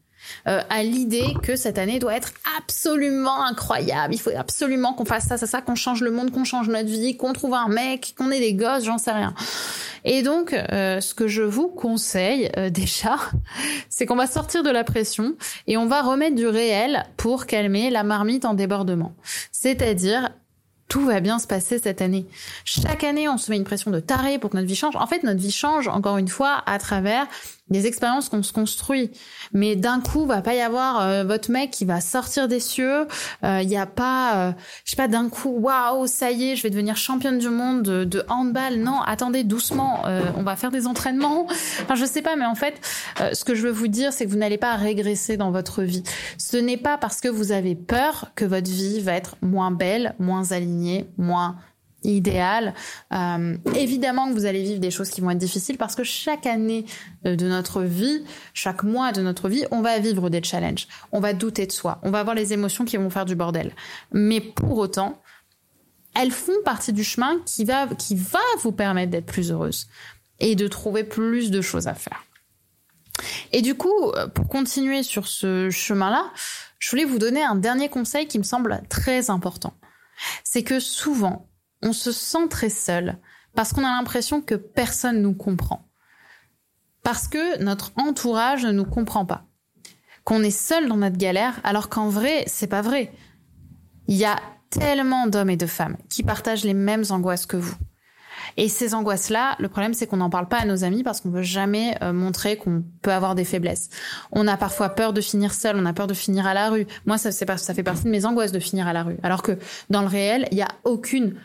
euh, 0.48 0.62
à 0.70 0.84
l'idée 0.84 1.34
que 1.44 1.56
cette 1.56 1.78
année 1.78 2.00
doit 2.00 2.16
être 2.16 2.32
absolument 2.58 3.44
incroyable. 3.44 4.14
Il 4.14 4.20
faut 4.20 4.32
absolument 4.36 4.94
qu'on 4.94 5.06
fasse 5.06 5.28
ça, 5.28 5.38
ça, 5.38 5.48
ça, 5.48 5.62
qu'on 5.62 5.76
change 5.76 6.02
le 6.02 6.12
monde, 6.12 6.32
qu'on 6.32 6.44
change 6.44 6.70
notre 6.70 6.90
vie, 6.90 7.18
qu'on 7.18 7.34
trouve 7.34 7.54
un 7.54 7.68
mec, 7.68 8.14
qu'on 8.18 8.32
ait 8.32 8.40
des 8.40 8.54
gosses, 8.54 8.84
j'en 8.84 8.98
sais 8.98 9.12
rien. 9.12 9.34
Et 10.04 10.22
donc, 10.22 10.54
euh, 10.54 11.02
ce 11.02 11.14
que 11.16 11.28
je 11.28 11.42
vous 11.42 11.68
conseille 11.68 12.50
euh, 12.58 12.70
déjà, 12.70 13.18
c'est 13.90 14.06
qu'on 14.06 14.16
va 14.16 14.28
sortir 14.28 14.64
de 14.64 14.70
la 14.70 14.84
pression 14.84 15.36
et 15.68 15.78
on 15.78 15.88
va 15.88 16.02
remettre 16.02 16.36
du 16.36 16.48
réel 16.48 17.06
pour 17.18 17.48
calmer 17.48 17.90
la 17.90 18.04
marmite 18.04 18.46
en 18.46 18.54
débordement. 18.54 19.14
C'est-à-dire 19.52 20.30
tout 20.88 21.06
va 21.06 21.20
bien 21.20 21.40
se 21.40 21.48
passer 21.48 21.80
cette 21.80 22.02
année. 22.02 22.26
Chaque 22.64 23.04
année, 23.04 23.28
on 23.28 23.38
se 23.38 23.50
met 23.50 23.58
une 23.58 23.64
pression 23.64 23.90
de 23.90 24.00
taré 24.00 24.38
pour 24.38 24.52
que 24.52 24.58
notre 24.58 24.68
vie 24.68 24.76
change. 24.76 24.96
En 24.96 25.08
fait, 25.08 25.24
notre 25.24 25.40
vie 25.40 25.52
change, 25.52 25.88
encore 25.88 26.18
une 26.18 26.28
fois, 26.28 26.62
à 26.68 26.78
travers 26.78 27.28
des 27.70 27.88
expériences 27.88 28.30
qu'on 28.30 28.44
se 28.44 28.54
construit. 28.54 29.12
Mais 29.54 29.76
d'un 29.76 30.00
coup, 30.00 30.26
va 30.26 30.42
pas 30.42 30.54
y 30.54 30.62
avoir 30.62 31.02
euh, 31.02 31.24
votre 31.24 31.50
mec 31.50 31.72
qui 31.72 31.86
va 31.86 32.00
sortir 32.00 32.48
des 32.48 32.60
cieux. 32.60 33.08
Il 33.42 33.48
euh, 33.48 33.62
y 33.64 33.76
a 33.78 33.88
pas, 33.88 34.36
euh, 34.36 34.52
je 34.84 34.92
sais 34.92 34.98
pas, 34.98 35.08
d'un 35.08 35.30
coup, 35.30 35.50
waouh, 35.50 36.06
ça 36.06 36.32
y 36.32 36.52
est, 36.52 36.56
je 36.56 36.64
vais 36.64 36.70
devenir 36.70 36.96
championne 36.96 37.40
du 37.40 37.50
monde 37.50 37.82
de, 37.82 38.04
de 38.04 38.24
handball. 38.30 38.78
Non, 38.78 39.02
attendez, 39.02 39.44
doucement, 39.44 40.06
euh, 40.06 40.22
on 40.38 40.44
va 40.44 40.56
faire 40.56 40.72
des 40.72 40.86
entraînements. 40.86 41.48
Enfin, 41.82 41.96
je 41.96 42.06
sais 42.06 42.22
pas, 42.22 42.36
mais 42.36 42.46
en 42.46 42.56
fait, 42.56 42.76
euh, 43.20 43.34
ce 43.34 43.44
que 43.44 43.56
je 43.56 43.64
veux 43.64 43.74
vous 43.74 43.88
dire, 43.88 44.14
c'est 44.14 44.26
que 44.26 44.30
vous 44.30 44.38
n'allez 44.38 44.58
pas 44.58 44.76
régresser 44.76 45.38
dans 45.38 45.52
votre 45.52 45.82
vie. 45.82 46.04
Ce 46.38 46.58
n'est 46.58 46.78
pas 46.78 46.98
parce 46.98 47.20
que 47.20 47.28
vous 47.28 47.52
avez 47.52 47.76
peur 47.76 48.32
que 48.36 48.46
votre 48.46 48.70
vie 48.70 49.02
va 49.02 49.14
être 49.14 49.38
moins 49.42 49.72
belle, 49.72 50.14
moins 50.20 50.52
alignée, 50.52 51.10
moins 51.18 51.56
idéal. 52.14 52.74
Euh, 53.14 53.58
évidemment 53.76 54.28
que 54.28 54.34
vous 54.34 54.46
allez 54.46 54.64
vivre 54.64 54.80
des 54.80 54.92
choses 54.92 55.10
qui 55.10 55.22
vont 55.22 55.32
être 55.32 55.38
difficiles 55.38 55.78
parce 55.78 55.96
que 55.96 56.04
chaque 56.04 56.46
année 56.46 56.86
de 57.24 57.48
notre 57.48 57.82
vie, 57.82 58.24
chaque 58.54 58.84
mois 58.84 59.12
de 59.12 59.22
notre 59.22 59.50
vie, 59.50 59.66
on 59.72 59.82
va 59.82 60.00
vivre 60.00 60.30
des 60.30 60.44
challenges. 60.44 60.88
On 61.12 61.20
va 61.20 61.34
douter 61.34 61.66
de 61.66 61.72
soi. 61.72 62.00
On 62.04 62.12
va 62.12 62.20
avoir 62.20 62.36
les 62.36 62.54
émotions 62.54 62.86
qui 62.86 62.98
vont 62.98 63.10
faire 63.10 63.26
du 63.26 63.36
bordel. 63.36 63.74
Mais 64.12 64.42
pour 64.42 64.78
autant, 64.78 65.22
elles 66.16 66.32
font 66.32 66.54
partie 66.64 66.94
du 66.94 67.04
chemin 67.04 67.40
qui 67.46 67.66
va, 67.66 67.88
qui 67.88 68.16
va 68.16 68.40
vous 68.62 68.72
permettre 68.72 69.12
d'être 69.12 69.26
plus 69.26 69.52
heureuse 69.52 69.88
et 70.40 70.56
de 70.56 70.68
trouver 70.68 71.04
plus 71.04 71.52
de 71.52 71.62
choses 71.62 71.88
à 71.88 71.94
faire. 71.94 72.24
Et 73.52 73.62
du 73.62 73.76
coup, 73.76 74.12
pour 74.34 74.48
continuer 74.48 75.04
sur 75.04 75.28
ce 75.28 75.70
chemin-là, 75.70 76.32
je 76.80 76.90
voulais 76.90 77.06
vous 77.06 77.20
donner 77.20 77.44
un 77.44 77.56
dernier 77.56 77.90
conseil 77.90 78.28
qui 78.28 78.38
me 78.38 78.44
semble 78.44 78.82
très 78.90 79.30
important. 79.30 79.74
C'est 80.44 80.64
que 80.64 80.80
souvent, 80.80 81.48
on 81.82 81.94
se 81.94 82.12
sent 82.12 82.48
très 82.50 82.70
seul 82.70 83.18
parce 83.56 83.72
qu'on 83.72 83.86
a 83.86 83.90
l'impression 83.90 84.42
que 84.42 84.56
personne 84.56 85.22
nous 85.22 85.34
comprend. 85.34 85.88
Parce 87.04 87.28
que 87.28 87.62
notre 87.62 87.92
entourage 87.98 88.66
ne 88.66 88.72
nous 88.72 88.86
comprend 88.86 89.26
pas. 89.26 89.46
Qu'on 90.24 90.44
est 90.44 90.52
seul 90.52 90.88
dans 90.88 90.98
notre 90.98 91.18
galère, 91.18 91.60
alors 91.64 91.88
qu'en 91.88 92.10
vrai, 92.10 92.44
c'est 92.48 92.68
pas 92.68 92.82
vrai. 92.82 93.14
Il 94.08 94.16
y 94.16 94.26
a 94.26 94.40
tellement 94.72 95.28
d'hommes 95.28 95.52
et 95.52 95.58
de 95.58 95.68
femmes 95.68 95.98
qui 96.10 96.24
partagent 96.24 96.64
les 96.64 96.74
mêmes 96.74 97.04
angoisses 97.10 97.46
que 97.46 97.58
vous. 97.58 97.76
Et 98.58 98.70
ces 98.70 98.94
angoisses-là, 98.94 99.56
le 99.60 99.70
problème, 99.70 99.94
c'est 99.94 100.08
qu'on 100.08 100.18
n'en 100.18 100.30
parle 100.30 100.48
pas 100.48 100.58
à 100.58 100.66
nos 100.66 100.84
amis 100.84 101.04
parce 101.04 101.22
qu'on 101.22 101.30
veut 101.30 101.42
jamais 101.42 101.98
euh, 102.02 102.14
montrer 102.14 102.58
qu'on 102.58 102.84
peut 103.02 103.12
avoir 103.12 103.36
des 103.36 103.44
faiblesses. 103.44 103.90
On 104.32 104.48
a 104.48 104.58
parfois 104.58 104.90
peur 104.90 105.14
de 105.14 105.22
finir 105.22 105.54
seul, 105.54 105.76
on 105.78 105.86
a 105.86 105.94
peur 105.94 106.08
de 106.08 106.14
finir 106.14 106.46
à 106.46 106.54
la 106.54 106.70
rue. 106.70 106.88
Moi, 107.06 107.18
ça, 107.18 107.32
ça 107.32 107.74
fait 107.74 107.84
partie 107.84 108.04
de 108.04 108.10
mes 108.10 108.26
angoisses 108.26 108.52
de 108.52 108.60
finir 108.60 108.88
à 108.88 108.94
la 108.94 109.04
rue. 109.04 109.18
Alors 109.24 109.42
que 109.42 109.58
dans 109.90 110.02
le 110.02 110.08
réel, 110.08 110.48
il 110.52 110.56
n'y 110.56 110.64
a 110.64 110.70
aucune 110.84 111.36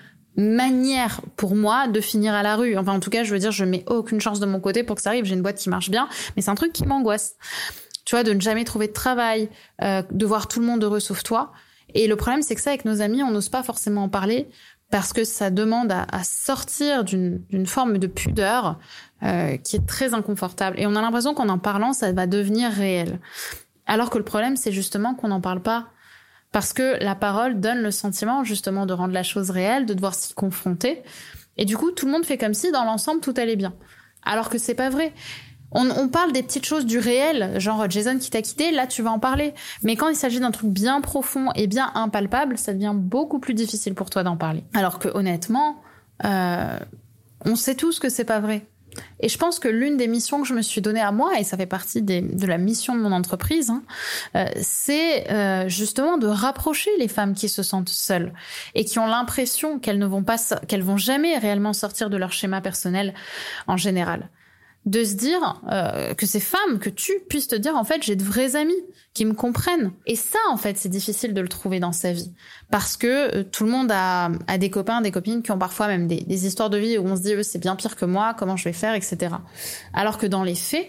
manière 0.40 1.20
pour 1.36 1.54
moi 1.54 1.88
de 1.88 2.00
finir 2.00 2.34
à 2.34 2.42
la 2.42 2.56
rue. 2.56 2.76
Enfin, 2.76 2.92
en 2.92 3.00
tout 3.00 3.10
cas, 3.10 3.24
je 3.24 3.32
veux 3.32 3.38
dire, 3.38 3.52
je 3.52 3.64
mets 3.64 3.84
aucune 3.86 4.20
chance 4.20 4.40
de 4.40 4.46
mon 4.46 4.60
côté 4.60 4.82
pour 4.82 4.96
que 4.96 5.02
ça 5.02 5.10
arrive. 5.10 5.24
J'ai 5.24 5.34
une 5.34 5.42
boîte 5.42 5.58
qui 5.58 5.68
marche 5.68 5.90
bien, 5.90 6.08
mais 6.34 6.42
c'est 6.42 6.50
un 6.50 6.54
truc 6.54 6.72
qui 6.72 6.86
m'angoisse. 6.86 7.36
Tu 8.04 8.14
vois, 8.14 8.24
de 8.24 8.32
ne 8.32 8.40
jamais 8.40 8.64
trouver 8.64 8.88
de 8.88 8.92
travail, 8.92 9.48
euh, 9.82 10.02
de 10.10 10.26
voir 10.26 10.48
tout 10.48 10.60
le 10.60 10.66
monde 10.66 10.82
heureux 10.82 11.00
sauf 11.00 11.22
toi. 11.22 11.52
Et 11.94 12.06
le 12.06 12.16
problème, 12.16 12.42
c'est 12.42 12.54
que 12.54 12.60
ça, 12.60 12.70
avec 12.70 12.84
nos 12.84 13.00
amis, 13.02 13.22
on 13.22 13.30
n'ose 13.30 13.48
pas 13.48 13.62
forcément 13.62 14.04
en 14.04 14.08
parler 14.08 14.48
parce 14.90 15.12
que 15.12 15.22
ça 15.22 15.50
demande 15.50 15.92
à, 15.92 16.06
à 16.10 16.24
sortir 16.24 17.04
d'une 17.04 17.66
forme 17.66 17.98
de 17.98 18.06
pudeur 18.08 18.78
euh, 19.22 19.56
qui 19.58 19.76
est 19.76 19.86
très 19.86 20.14
inconfortable. 20.14 20.80
Et 20.80 20.86
on 20.86 20.96
a 20.96 21.02
l'impression 21.02 21.34
qu'en 21.34 21.48
en 21.48 21.58
parlant, 21.58 21.92
ça 21.92 22.10
va 22.12 22.26
devenir 22.26 22.72
réel. 22.72 23.20
Alors 23.86 24.10
que 24.10 24.18
le 24.18 24.24
problème, 24.24 24.56
c'est 24.56 24.72
justement 24.72 25.14
qu'on 25.14 25.28
n'en 25.28 25.40
parle 25.40 25.60
pas 25.60 25.88
parce 26.52 26.72
que 26.72 27.02
la 27.02 27.14
parole 27.14 27.60
donne 27.60 27.80
le 27.80 27.90
sentiment 27.90 28.44
justement 28.44 28.86
de 28.86 28.92
rendre 28.92 29.14
la 29.14 29.22
chose 29.22 29.50
réelle, 29.50 29.86
de 29.86 29.94
devoir 29.94 30.14
s'y 30.14 30.34
confronter. 30.34 31.02
Et 31.56 31.64
du 31.64 31.76
coup, 31.76 31.90
tout 31.90 32.06
le 32.06 32.12
monde 32.12 32.24
fait 32.24 32.38
comme 32.38 32.54
si 32.54 32.72
dans 32.72 32.84
l'ensemble 32.84 33.20
tout 33.20 33.34
allait 33.36 33.56
bien. 33.56 33.74
Alors 34.24 34.50
que 34.50 34.58
c'est 34.58 34.74
pas 34.74 34.90
vrai. 34.90 35.12
On, 35.72 35.88
on, 35.90 36.08
parle 36.08 36.32
des 36.32 36.42
petites 36.42 36.66
choses 36.66 36.84
du 36.84 36.98
réel, 36.98 37.60
genre 37.60 37.88
Jason 37.88 38.18
qui 38.18 38.28
t'a 38.28 38.42
quitté, 38.42 38.72
là 38.72 38.88
tu 38.88 39.02
vas 39.02 39.12
en 39.12 39.20
parler. 39.20 39.54
Mais 39.84 39.94
quand 39.94 40.08
il 40.08 40.16
s'agit 40.16 40.40
d'un 40.40 40.50
truc 40.50 40.68
bien 40.68 41.00
profond 41.00 41.52
et 41.54 41.68
bien 41.68 41.92
impalpable, 41.94 42.58
ça 42.58 42.72
devient 42.72 42.92
beaucoup 42.94 43.38
plus 43.38 43.54
difficile 43.54 43.94
pour 43.94 44.10
toi 44.10 44.24
d'en 44.24 44.36
parler. 44.36 44.64
Alors 44.74 44.98
que 44.98 45.08
honnêtement, 45.08 45.76
euh, 46.24 46.76
on 47.44 47.54
sait 47.54 47.76
tous 47.76 48.00
que 48.00 48.08
c'est 48.08 48.24
pas 48.24 48.40
vrai. 48.40 48.66
Et 49.20 49.28
je 49.28 49.38
pense 49.38 49.58
que 49.58 49.68
l'une 49.68 49.96
des 49.96 50.08
missions 50.08 50.40
que 50.40 50.48
je 50.48 50.54
me 50.54 50.62
suis 50.62 50.80
donnée 50.80 51.00
à 51.00 51.12
moi, 51.12 51.38
et 51.38 51.44
ça 51.44 51.56
fait 51.56 51.66
partie 51.66 52.02
de 52.02 52.46
la 52.46 52.58
mission 52.58 52.94
de 52.94 53.00
mon 53.00 53.12
entreprise, 53.12 53.70
hein, 53.70 53.82
euh, 54.34 54.46
c'est 54.60 55.30
euh, 55.30 55.68
justement 55.68 56.18
de 56.18 56.26
rapprocher 56.26 56.90
les 56.98 57.08
femmes 57.08 57.34
qui 57.34 57.48
se 57.48 57.62
sentent 57.62 57.88
seules 57.88 58.32
et 58.74 58.84
qui 58.84 58.98
ont 58.98 59.06
l'impression 59.06 59.78
qu'elles 59.78 59.98
ne 59.98 60.06
vont 60.06 60.24
pas, 60.24 60.36
qu'elles 60.68 60.82
vont 60.82 60.96
jamais 60.96 61.38
réellement 61.38 61.72
sortir 61.72 62.10
de 62.10 62.16
leur 62.16 62.32
schéma 62.32 62.60
personnel 62.60 63.14
en 63.66 63.76
général. 63.76 64.28
De 64.86 65.04
se 65.04 65.14
dire 65.14 65.60
euh, 65.70 66.14
que 66.14 66.24
ces 66.26 66.40
femmes, 66.40 66.78
que 66.78 66.88
tu 66.88 67.12
puisses 67.28 67.48
te 67.48 67.54
dire 67.54 67.76
en 67.76 67.84
fait 67.84 68.02
j'ai 68.02 68.16
de 68.16 68.24
vrais 68.24 68.56
amis 68.56 68.82
qui 69.12 69.24
me 69.24 69.34
comprennent. 69.34 69.92
Et 70.06 70.16
ça 70.16 70.38
en 70.50 70.56
fait 70.56 70.78
c'est 70.78 70.88
difficile 70.88 71.34
de 71.34 71.40
le 71.40 71.48
trouver 71.48 71.80
dans 71.80 71.92
sa 71.92 72.12
vie 72.12 72.32
parce 72.70 72.96
que 72.96 73.36
euh, 73.36 73.44
tout 73.44 73.64
le 73.64 73.70
monde 73.70 73.90
a, 73.92 74.30
a, 74.46 74.58
des 74.58 74.70
copains, 74.70 75.00
des 75.02 75.10
copines 75.10 75.42
qui 75.42 75.50
ont 75.50 75.58
parfois 75.58 75.86
même 75.86 76.06
des, 76.06 76.46
histoires 76.46 76.70
de 76.70 76.78
vie 76.78 76.96
où 76.96 77.06
on 77.06 77.16
se 77.16 77.22
dit 77.22 77.34
c'est 77.42 77.58
bien 77.58 77.76
pire 77.76 77.96
que 77.96 78.04
moi, 78.06 78.34
comment 78.38 78.56
je 78.56 78.64
vais 78.64 78.72
faire, 78.72 78.94
etc. 78.94 79.34
Alors 79.92 80.16
que 80.16 80.26
dans 80.26 80.44
les 80.44 80.54
faits, 80.54 80.88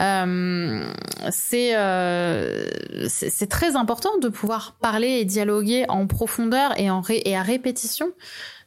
euh, 0.00 0.92
c'est 1.30 1.76
euh, 1.76 2.66
c'est 3.08 3.48
très 3.48 3.74
important 3.74 4.18
de 4.18 4.28
pouvoir 4.28 4.76
parler 4.80 5.08
et 5.08 5.24
dialoguer 5.24 5.86
en 5.88 6.06
profondeur 6.06 6.78
et 6.78 6.90
en 6.90 7.00
ré, 7.00 7.22
et 7.24 7.36
à 7.36 7.42
répétition 7.42 8.12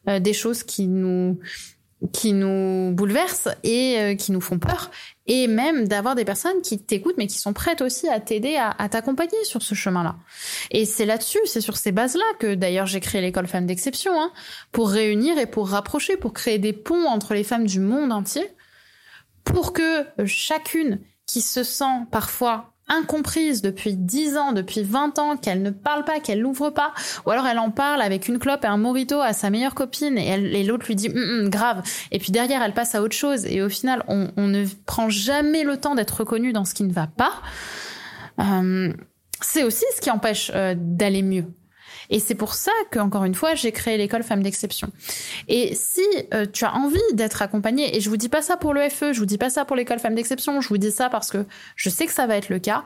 euh, 0.09 0.19
des 0.19 0.33
choses 0.33 0.63
qui 0.63 0.87
nous 0.87 1.39
qui 2.13 2.33
nous 2.33 2.91
bouleversent 2.93 3.49
et 3.63 3.99
euh, 3.99 4.15
qui 4.15 4.31
nous 4.31 4.41
font 4.41 4.57
peur, 4.57 4.89
et 5.27 5.47
même 5.47 5.87
d'avoir 5.87 6.15
des 6.15 6.25
personnes 6.25 6.61
qui 6.61 6.79
t'écoutent 6.79 7.17
mais 7.17 7.27
qui 7.27 7.37
sont 7.37 7.53
prêtes 7.53 7.81
aussi 7.81 8.09
à 8.09 8.19
t'aider, 8.19 8.55
à, 8.55 8.69
à 8.69 8.89
t'accompagner 8.89 9.43
sur 9.43 9.61
ce 9.61 9.75
chemin-là. 9.75 10.15
Et 10.71 10.85
c'est 10.85 11.05
là-dessus, 11.05 11.39
c'est 11.45 11.61
sur 11.61 11.77
ces 11.77 11.91
bases-là 11.91 12.25
que 12.39 12.55
d'ailleurs 12.55 12.87
j'ai 12.87 12.99
créé 12.99 13.21
l'école 13.21 13.47
Femmes 13.47 13.67
d'Exception, 13.67 14.19
hein, 14.19 14.31
pour 14.71 14.89
réunir 14.89 15.37
et 15.37 15.45
pour 15.45 15.69
rapprocher, 15.69 16.17
pour 16.17 16.33
créer 16.33 16.57
des 16.57 16.73
ponts 16.73 17.07
entre 17.07 17.33
les 17.33 17.43
femmes 17.43 17.67
du 17.67 17.79
monde 17.79 18.11
entier, 18.11 18.47
pour 19.43 19.73
que 19.73 20.05
chacune 20.25 20.99
qui 21.27 21.41
se 21.41 21.63
sent 21.63 22.05
parfois 22.11 22.70
incomprise 22.91 23.61
depuis 23.61 23.95
10 23.95 24.37
ans, 24.37 24.51
depuis 24.51 24.83
20 24.83 25.17
ans, 25.19 25.37
qu'elle 25.37 25.61
ne 25.61 25.71
parle 25.71 26.03
pas, 26.03 26.19
qu'elle 26.19 26.41
l'ouvre 26.41 26.69
pas, 26.69 26.93
ou 27.25 27.31
alors 27.31 27.47
elle 27.47 27.59
en 27.59 27.71
parle 27.71 28.01
avec 28.01 28.27
une 28.27 28.37
clope 28.37 28.63
et 28.63 28.67
un 28.67 28.77
morito 28.77 29.19
à 29.19 29.33
sa 29.33 29.49
meilleure 29.49 29.73
copine 29.73 30.17
et, 30.17 30.63
l'autre 30.63 30.85
lui 30.87 30.95
dit 30.95 31.09
hum, 31.09 31.17
hum, 31.17 31.49
grave, 31.49 31.81
et 32.11 32.19
puis 32.19 32.31
derrière 32.31 32.61
elle 32.61 32.73
passe 32.73 32.93
à 32.93 33.01
autre 33.01 33.15
chose 33.15 33.45
et 33.45 33.61
au 33.61 33.69
final 33.69 34.03
on, 34.07 34.29
on 34.37 34.47
ne 34.47 34.65
prend 34.85 35.09
jamais 35.09 35.63
le 35.63 35.77
temps 35.77 35.95
d'être 35.95 36.19
reconnu 36.19 36.53
dans 36.53 36.65
ce 36.65 36.73
qui 36.73 36.83
ne 36.83 36.93
va 36.93 37.07
pas, 37.07 37.41
euh, 38.39 38.93
c'est 39.41 39.63
aussi 39.63 39.85
ce 39.95 40.01
qui 40.01 40.11
empêche 40.11 40.51
euh, 40.53 40.75
d'aller 40.77 41.23
mieux. 41.23 41.45
Et 42.11 42.19
c'est 42.19 42.35
pour 42.35 42.53
ça 42.53 42.71
que, 42.91 42.99
encore 42.99 43.23
une 43.23 43.33
fois, 43.33 43.55
j'ai 43.55 43.71
créé 43.71 43.97
l'école 43.97 44.21
Femmes 44.21 44.43
d'Exception. 44.43 44.91
Et 45.47 45.73
si 45.73 46.01
euh, 46.33 46.45
tu 46.45 46.65
as 46.65 46.75
envie 46.75 46.99
d'être 47.13 47.41
accompagnée, 47.41 47.95
et 47.95 48.01
je 48.01 48.09
vous 48.09 48.17
dis 48.17 48.29
pas 48.29 48.41
ça 48.41 48.57
pour 48.57 48.73
le 48.73 48.87
FE, 48.89 49.13
je 49.13 49.19
vous 49.19 49.25
dis 49.25 49.37
pas 49.37 49.49
ça 49.49 49.65
pour 49.65 49.75
l'école 49.75 49.99
Femmes 49.99 50.15
d'Exception, 50.15 50.61
je 50.61 50.67
vous 50.67 50.77
dis 50.77 50.91
ça 50.91 51.09
parce 51.09 51.31
que 51.31 51.45
je 51.75 51.89
sais 51.89 52.05
que 52.05 52.11
ça 52.11 52.27
va 52.27 52.35
être 52.35 52.49
le 52.49 52.59
cas, 52.59 52.83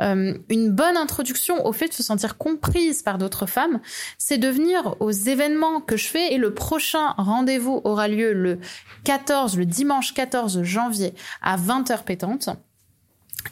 euh, 0.00 0.32
une 0.48 0.70
bonne 0.70 0.96
introduction 0.96 1.66
au 1.66 1.72
fait 1.72 1.88
de 1.88 1.92
se 1.92 2.04
sentir 2.04 2.38
comprise 2.38 3.02
par 3.02 3.18
d'autres 3.18 3.46
femmes, 3.46 3.80
c'est 4.16 4.38
de 4.38 4.48
venir 4.48 4.94
aux 5.00 5.10
événements 5.10 5.80
que 5.80 5.96
je 5.96 6.06
fais, 6.06 6.32
et 6.32 6.38
le 6.38 6.54
prochain 6.54 7.14
rendez-vous 7.18 7.80
aura 7.84 8.06
lieu 8.06 8.32
le 8.32 8.60
14, 9.04 9.58
le 9.58 9.66
dimanche 9.66 10.14
14 10.14 10.62
janvier 10.62 11.14
à 11.42 11.56
20h 11.56 12.04
pétante 12.04 12.50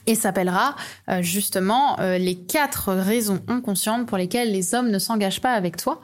et 0.07 0.15
s'appellera 0.15 0.77
euh, 1.09 1.23
justement 1.23 1.99
euh, 2.01 2.19
les 2.19 2.37
quatre 2.37 2.93
raisons 2.93 3.41
inconscientes 3.49 4.07
pour 4.07 4.19
lesquelles 4.19 4.53
les 4.53 4.75
hommes 4.75 4.91
ne 4.91 4.99
s'engagent 4.99 5.41
pas 5.41 5.53
avec 5.53 5.77
toi. 5.77 6.01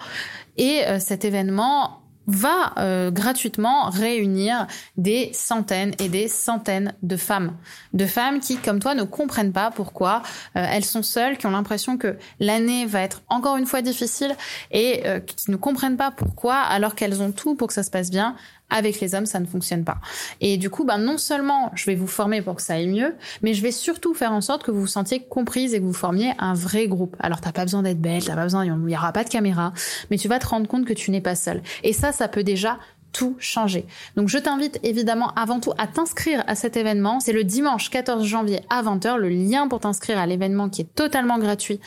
Et 0.57 0.83
euh, 0.87 0.99
cet 0.99 1.25
événement 1.25 2.03
va 2.27 2.73
euh, 2.79 3.11
gratuitement 3.11 3.91
réunir 3.91 4.67
des 4.97 5.31
centaines 5.33 5.93
et 5.99 6.09
des 6.09 6.29
centaines 6.29 6.95
de 7.03 7.17
femmes, 7.17 7.57
de 7.93 8.07
femmes 8.07 8.41
qui, 8.41 8.57
comme 8.57 8.79
toi, 8.79 8.95
ne 8.95 9.03
comprennent 9.03 9.53
pas 9.53 9.71
pourquoi 9.71 10.23
euh, 10.57 10.65
elles 10.71 10.85
sont 10.85 11.03
seules, 11.03 11.37
qui 11.37 11.47
ont 11.47 11.51
l'impression 11.51 11.99
que 11.99 12.17
l'année 12.39 12.87
va 12.87 13.01
être 13.01 13.23
encore 13.29 13.57
une 13.57 13.67
fois 13.67 13.83
difficile 13.83 14.37
et 14.71 15.03
euh, 15.07 15.21
qui 15.21 15.51
ne 15.51 15.57
comprennent 15.57 15.97
pas 15.97 16.11
pourquoi, 16.11 16.57
alors 16.57 16.95
qu'elles 16.95 17.23
ont 17.23 17.33
tout 17.33 17.55
pour 17.55 17.69
que 17.69 17.75
ça 17.75 17.83
se 17.83 17.91
passe 17.91 18.11
bien, 18.11 18.37
avec 18.73 19.00
les 19.00 19.14
hommes, 19.14 19.26
ça 19.26 19.41
ne 19.41 19.47
fonctionne 19.47 19.85
pas. 19.85 19.99
Et 20.41 20.57
du 20.57 20.71
coup, 20.71 20.85
ben, 20.85 20.99
non 20.99 21.19
seulement 21.19 21.71
je 21.75 21.87
vais 21.87 21.95
vous 21.95 22.07
former 22.07 22.43
pour 22.43 22.57
que 22.57 22.62
ça 22.62 22.75
aille 22.75 22.88
mieux, 22.88 23.14
mais 23.43 23.55
je 23.55 23.62
vais 23.62 23.73
surtout 23.73 24.14
faire 24.14 24.33
en 24.33 24.41
sorte 24.41 24.62
que 24.62 24.71
vous 24.71 24.81
vous 24.81 24.87
sentiez 24.87 25.21
comprise 25.21 25.75
et 25.75 25.81
que 25.81 25.85
vous 25.85 25.93
formiez 25.93 26.33
un 26.38 26.55
vrai 26.55 26.88
groupe. 26.88 27.17
Alors, 27.21 27.41
t'as 27.41 27.52
pas 27.52 27.64
besoin 27.64 27.83
d'être 27.83 28.00
belle, 28.00 28.25
t'as 28.25 28.35
pas 28.35 28.45
besoin, 28.45 28.64
il 28.64 28.73
n'y 28.73 28.97
aura 28.97 29.12
pas 29.12 29.25
de 29.25 29.29
caméra, 29.29 29.73
mais 30.11 30.19
tu 30.19 30.29
vas 30.29 30.38
te 30.38 30.47
rendre 30.47 30.67
compte 30.67 30.85
que 30.85 30.93
tu 30.93 31.11
n'es 31.11 31.21
pas 31.21 31.35
seule. 31.35 31.62
Et 31.83 31.93
ça, 31.93 32.12
ça 32.12 32.29
peut 32.29 32.45
déjà 32.45 32.79
tout 33.12 33.37
changer. 33.38 33.87
Donc 34.17 34.29
je 34.29 34.38
t'invite 34.38 34.81
évidemment 34.83 35.33
avant 35.35 35.61
tout 35.61 35.73
à 35.79 35.87
t'inscrire 35.87 36.43
à 36.47 36.55
cet 36.55 36.76
événement. 36.76 37.21
C'est 37.21 37.33
le 37.33 37.45
dimanche 37.45 37.91
14 37.91 38.25
janvier 38.25 38.61
à 38.71 38.83
20h. 38.83 39.17
Le 39.17 39.29
lien 39.29 39.69
pour 39.69 39.81
t'inscrire 39.81 40.19
à 40.19 40.26
l'événement 40.26 40.69
qui 40.69 40.83
est 40.83 40.95
totalement 40.95 41.38
gratuit 41.38 41.79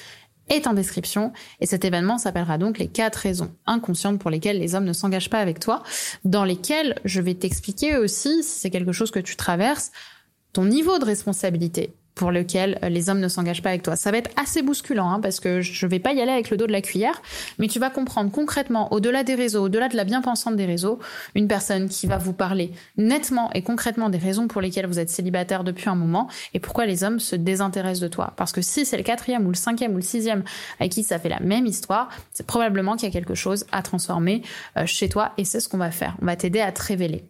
est 0.50 0.68
en 0.68 0.74
description. 0.74 1.34
Et 1.60 1.66
cet 1.66 1.86
événement 1.86 2.18
s'appellera 2.18 2.58
donc 2.58 2.78
les 2.78 2.88
quatre 2.88 3.18
raisons 3.18 3.54
inconscientes 3.66 4.20
pour 4.20 4.30
lesquelles 4.30 4.60
les 4.60 4.76
hommes 4.76 4.86
ne 4.86 4.94
s'engagent 4.94 5.30
pas 5.30 5.40
avec 5.40 5.60
toi, 5.60 5.84
dans 6.24 6.44
lesquelles 6.44 7.00
je 7.06 7.22
vais 7.22 7.34
t'expliquer 7.34 7.98
aussi, 7.98 8.44
si 8.44 8.60
c'est 8.60 8.70
quelque 8.70 8.92
chose 8.92 9.12
que 9.12 9.20
tu 9.20 9.36
traverses, 9.36 9.92
ton 10.54 10.66
niveau 10.66 11.00
de 11.00 11.06
responsabilité 11.06 11.94
pour 12.16 12.32
lequel 12.32 12.80
euh, 12.82 12.90
les 12.90 13.10
hommes 13.10 13.20
ne 13.20 13.28
s'engagent 13.28 13.62
pas 13.62 13.70
avec 13.70 13.84
toi. 13.84 13.96
Ça 13.96 14.12
va 14.12 14.18
être 14.18 14.32
assez 14.42 14.62
bousculant 14.62 15.10
hein, 15.10 15.20
parce 15.20 15.40
que 15.40 15.62
je 15.62 15.86
vais 15.86 16.00
pas 16.00 16.14
y 16.14 16.22
aller 16.22 16.32
avec 16.32 16.50
le 16.50 16.58
dos 16.58 16.66
de 16.66 16.72
la 16.72 16.82
cuillère, 16.82 17.22
mais 17.60 17.68
tu 17.68 17.80
vas 17.80 17.90
comprendre 17.90 18.32
concrètement, 18.32 18.92
au-delà 18.94 19.24
des 19.24 19.36
réseaux, 19.36 19.66
au-delà 19.66 19.90
de 19.90 19.96
la 19.96 20.06
bien-pensante 20.06 20.56
des 20.56 20.66
réseaux, 20.66 21.00
une 21.36 21.48
personne 21.48 21.90
qui 21.90 22.08
va 22.08 22.18
vous 22.18 22.34
parler 22.34 22.72
nettement 22.98 23.52
et 23.54 23.62
concrètement 23.62 24.10
des 24.10 24.18
raisons 24.18 24.48
pour 24.48 24.62
lesquelles 24.62 24.88
vous 24.88 25.00
êtes 25.00 25.10
célibataire 25.10 25.64
depuis 25.64 25.90
un 25.90 25.96
moment 25.96 26.30
et 26.54 26.60
pourquoi 26.60 26.86
les 26.86 27.04
hommes 27.04 27.20
se 27.20 27.36
désintéressent 27.36 28.02
de 28.02 28.08
toi. 28.08 28.34
Parce 28.38 28.52
que 28.52 28.62
si 28.62 28.86
c'est 28.86 28.98
le 28.98 29.04
quatrième 29.04 29.46
ou 29.46 29.50
le 29.50 29.56
cinquième 29.56 29.92
ou 29.94 29.98
le 29.98 30.02
sixième 30.02 30.44
avec 30.80 30.94
qui 30.94 31.04
ça 31.04 31.20
fait 31.20 31.30
la 31.30 31.40
même 31.42 31.66
histoire, 31.66 32.10
c'est 32.34 32.48
probablement 32.48 32.96
qu'il 32.96 33.08
y 33.08 33.12
a 33.12 33.14
quelque 33.14 33.36
chose 33.36 33.66
à 33.72 33.82
transformer 33.82 34.42
euh, 34.78 34.86
chez 34.86 35.10
toi 35.10 35.34
et 35.38 35.44
c'est 35.46 35.60
ce 35.60 35.68
qu'on 35.68 35.78
va 35.78 35.92
faire. 35.92 36.16
On 36.22 36.26
va 36.26 36.36
t'aider 36.36 36.62
à 36.62 36.72
te 36.72 36.82
révéler. 36.82 37.26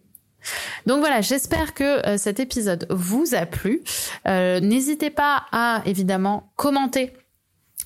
Donc 0.86 1.00
voilà, 1.00 1.20
j'espère 1.20 1.74
que 1.74 2.06
euh, 2.06 2.18
cet 2.18 2.40
épisode 2.40 2.86
vous 2.90 3.34
a 3.34 3.46
plu. 3.46 3.82
Euh, 4.28 4.60
N'hésitez 4.60 5.10
pas 5.10 5.44
à 5.52 5.82
évidemment 5.86 6.52
commenter 6.56 7.12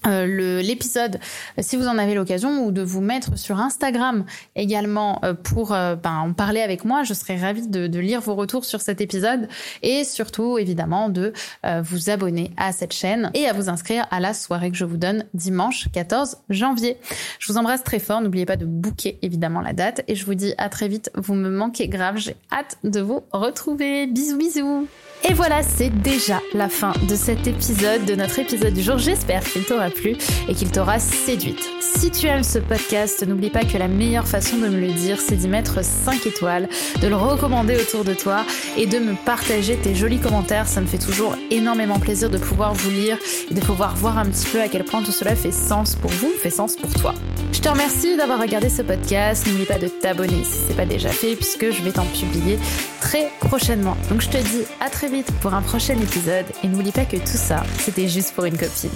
euh, 0.07 0.63
l'épisode 0.63 1.21
si 1.59 1.77
vous 1.77 1.87
en 1.87 1.99
avez 1.99 2.15
l'occasion 2.15 2.65
ou 2.65 2.73
de 2.73 2.81
vous 2.81 3.03
mettre 3.03 3.37
sur 3.37 3.61
Instagram 3.61 4.25
également 4.57 5.21
euh, 5.25 5.35
pour 5.35 5.75
euh, 5.75 5.95
ben, 5.95 6.17
en 6.17 6.33
parler 6.33 6.63
avec 6.63 6.87
moi. 6.87 7.03
Je 7.03 7.13
serais 7.13 7.37
ravie 7.37 7.69
de, 7.69 7.99
lire 8.01 8.23
vos 8.23 8.35
retours 8.35 8.65
sur 8.65 8.81
cet 8.81 9.03
épisode 9.03 9.49
et 9.83 10.05
surtout 10.05 10.57
évidemment 10.57 11.11
de 11.11 11.35
vous 11.83 12.09
abonner 12.09 12.51
à 12.57 12.73
cette 12.73 12.95
chaîne 12.95 13.31
et 13.35 13.47
à 13.47 13.53
vous 13.53 13.69
inscrire 13.69 14.07
à 14.11 14.21
la 14.21 14.33
soirée 14.33 14.71
que 14.71 14.77
je 14.77 14.87
vous 14.87 14.97
donne 14.97 15.25
dimanche 15.35 15.89
14 15.93 16.39
janvier. 16.49 16.97
Je 17.39 17.53
vous 17.53 17.59
embrasse 17.59 17.85
très 17.85 17.99
fort. 17.99 18.23
N'oubliez 18.23 18.47
pas 18.47 18.57
de 18.57 18.65
booker 18.65 19.19
évidemment 19.21 19.61
la 19.61 19.75
date 19.75 20.03
et 20.09 20.15
je 20.15 20.25
vous 20.25 20.35
dis 20.35 20.55
à 20.57 20.71
très 20.71 20.89
vite. 20.89 21.11
Vous 21.15 21.35
me 21.35 21.51
manquez 21.51 21.89
grave. 21.89 22.17
J'ai 22.17 22.37
hâte 22.51 22.79
de 22.85 23.01
vous 23.01 23.21
retrouver. 23.33 24.07
Bisous 24.07 24.39
bisous. 24.39 24.89
Et 25.29 25.35
voilà, 25.35 25.63
c'est 25.63 25.91
déjà 25.91 26.41
la 26.55 26.71
fin 26.71 26.93
de 27.09 27.15
cet 27.15 27.47
épisode, 27.47 28.07
de 28.07 28.15
notre 28.15 28.39
épisode 28.39 28.73
du 28.73 28.81
jour. 28.81 28.97
J'espère 28.97 29.45
qu'il 29.45 29.65
t'aura 29.91 30.01
plu 30.01 30.17
et 30.49 30.55
qu'il 30.55 30.71
t'aura 30.71 30.99
séduite. 30.99 31.71
Si 31.81 32.11
tu 32.11 32.27
aimes 32.27 32.43
ce 32.43 32.59
podcast, 32.59 33.27
n'oublie 33.27 33.51
pas 33.51 33.65
que 33.65 33.77
la 33.77 33.89
meilleure 33.89 34.27
façon 34.27 34.57
de 34.57 34.69
me 34.69 34.81
le 34.81 34.93
dire, 34.93 35.19
c'est 35.21 35.37
d'y 35.37 35.49
mettre 35.49 35.85
5 35.85 36.27
étoiles, 36.27 36.69
de 37.01 37.09
le 37.09 37.17
recommander 37.17 37.77
autour 37.77 38.05
de 38.05 38.15
toi 38.15 38.45
et 38.77 38.87
de 38.87 38.99
me 38.99 39.15
partager 39.25 39.77
tes 39.77 39.95
jolis 39.95 40.19
commentaires. 40.19 40.69
Ça 40.69 40.81
me 40.81 40.87
fait 40.87 40.99
toujours 40.99 41.37
énormément 41.51 41.99
plaisir 41.99 42.31
de 42.31 42.39
pouvoir 42.39 42.75
vous 42.75 42.91
lire 42.91 43.19
et 43.51 43.55
de 43.55 43.61
pouvoir 43.61 43.97
voir 43.97 44.19
un 44.19 44.27
petit 44.27 44.47
peu 44.47 44.61
à 44.61 44.69
quel 44.69 44.85
point 44.85 45.03
tout 45.03 45.13
cela 45.13 45.35
fait 45.35 45.53
sens 45.53 45.97
pour 45.97 46.11
vous, 46.11 46.31
fait 46.31 46.51
sens 46.51 46.77
pour 46.77 46.93
toi. 46.95 47.15
Je 47.53 47.61
te 47.61 47.69
remercie 47.69 48.17
d'avoir 48.17 48.41
regardé 48.41 48.69
ce 48.69 48.83
podcast. 48.83 49.47
N'oublie 49.47 49.67
pas 49.67 49.79
de 49.79 49.89
t'abonner 49.89 50.45
si 50.45 50.59
c'est 50.67 50.77
pas 50.77 50.87
déjà 50.87 51.11
fait 51.11 51.35
puisque 51.35 51.71
je 51.71 51.83
vais 51.83 51.93
t'en 51.93 52.07
publier 52.07 52.59
très 53.01 53.29
prochainement. 53.41 53.97
Donc 54.09 54.21
je 54.21 54.29
te 54.29 54.39
dis 54.39 54.65
à 54.81 54.89
très 54.89 55.09
vite 55.09 55.31
pour 55.41 55.53
un 55.53 55.63
prochain 55.63 55.99
épisode 55.99 56.47
et 56.63 56.69
n'oublie 56.69 56.93
pas 56.93 57.05
que 57.05 57.17
tout 57.17 57.27
ça, 57.27 57.63
c'était 57.79 58.09
juste 58.09 58.35
pour 58.35 58.45
une 58.45 58.57
copine. 58.57 58.91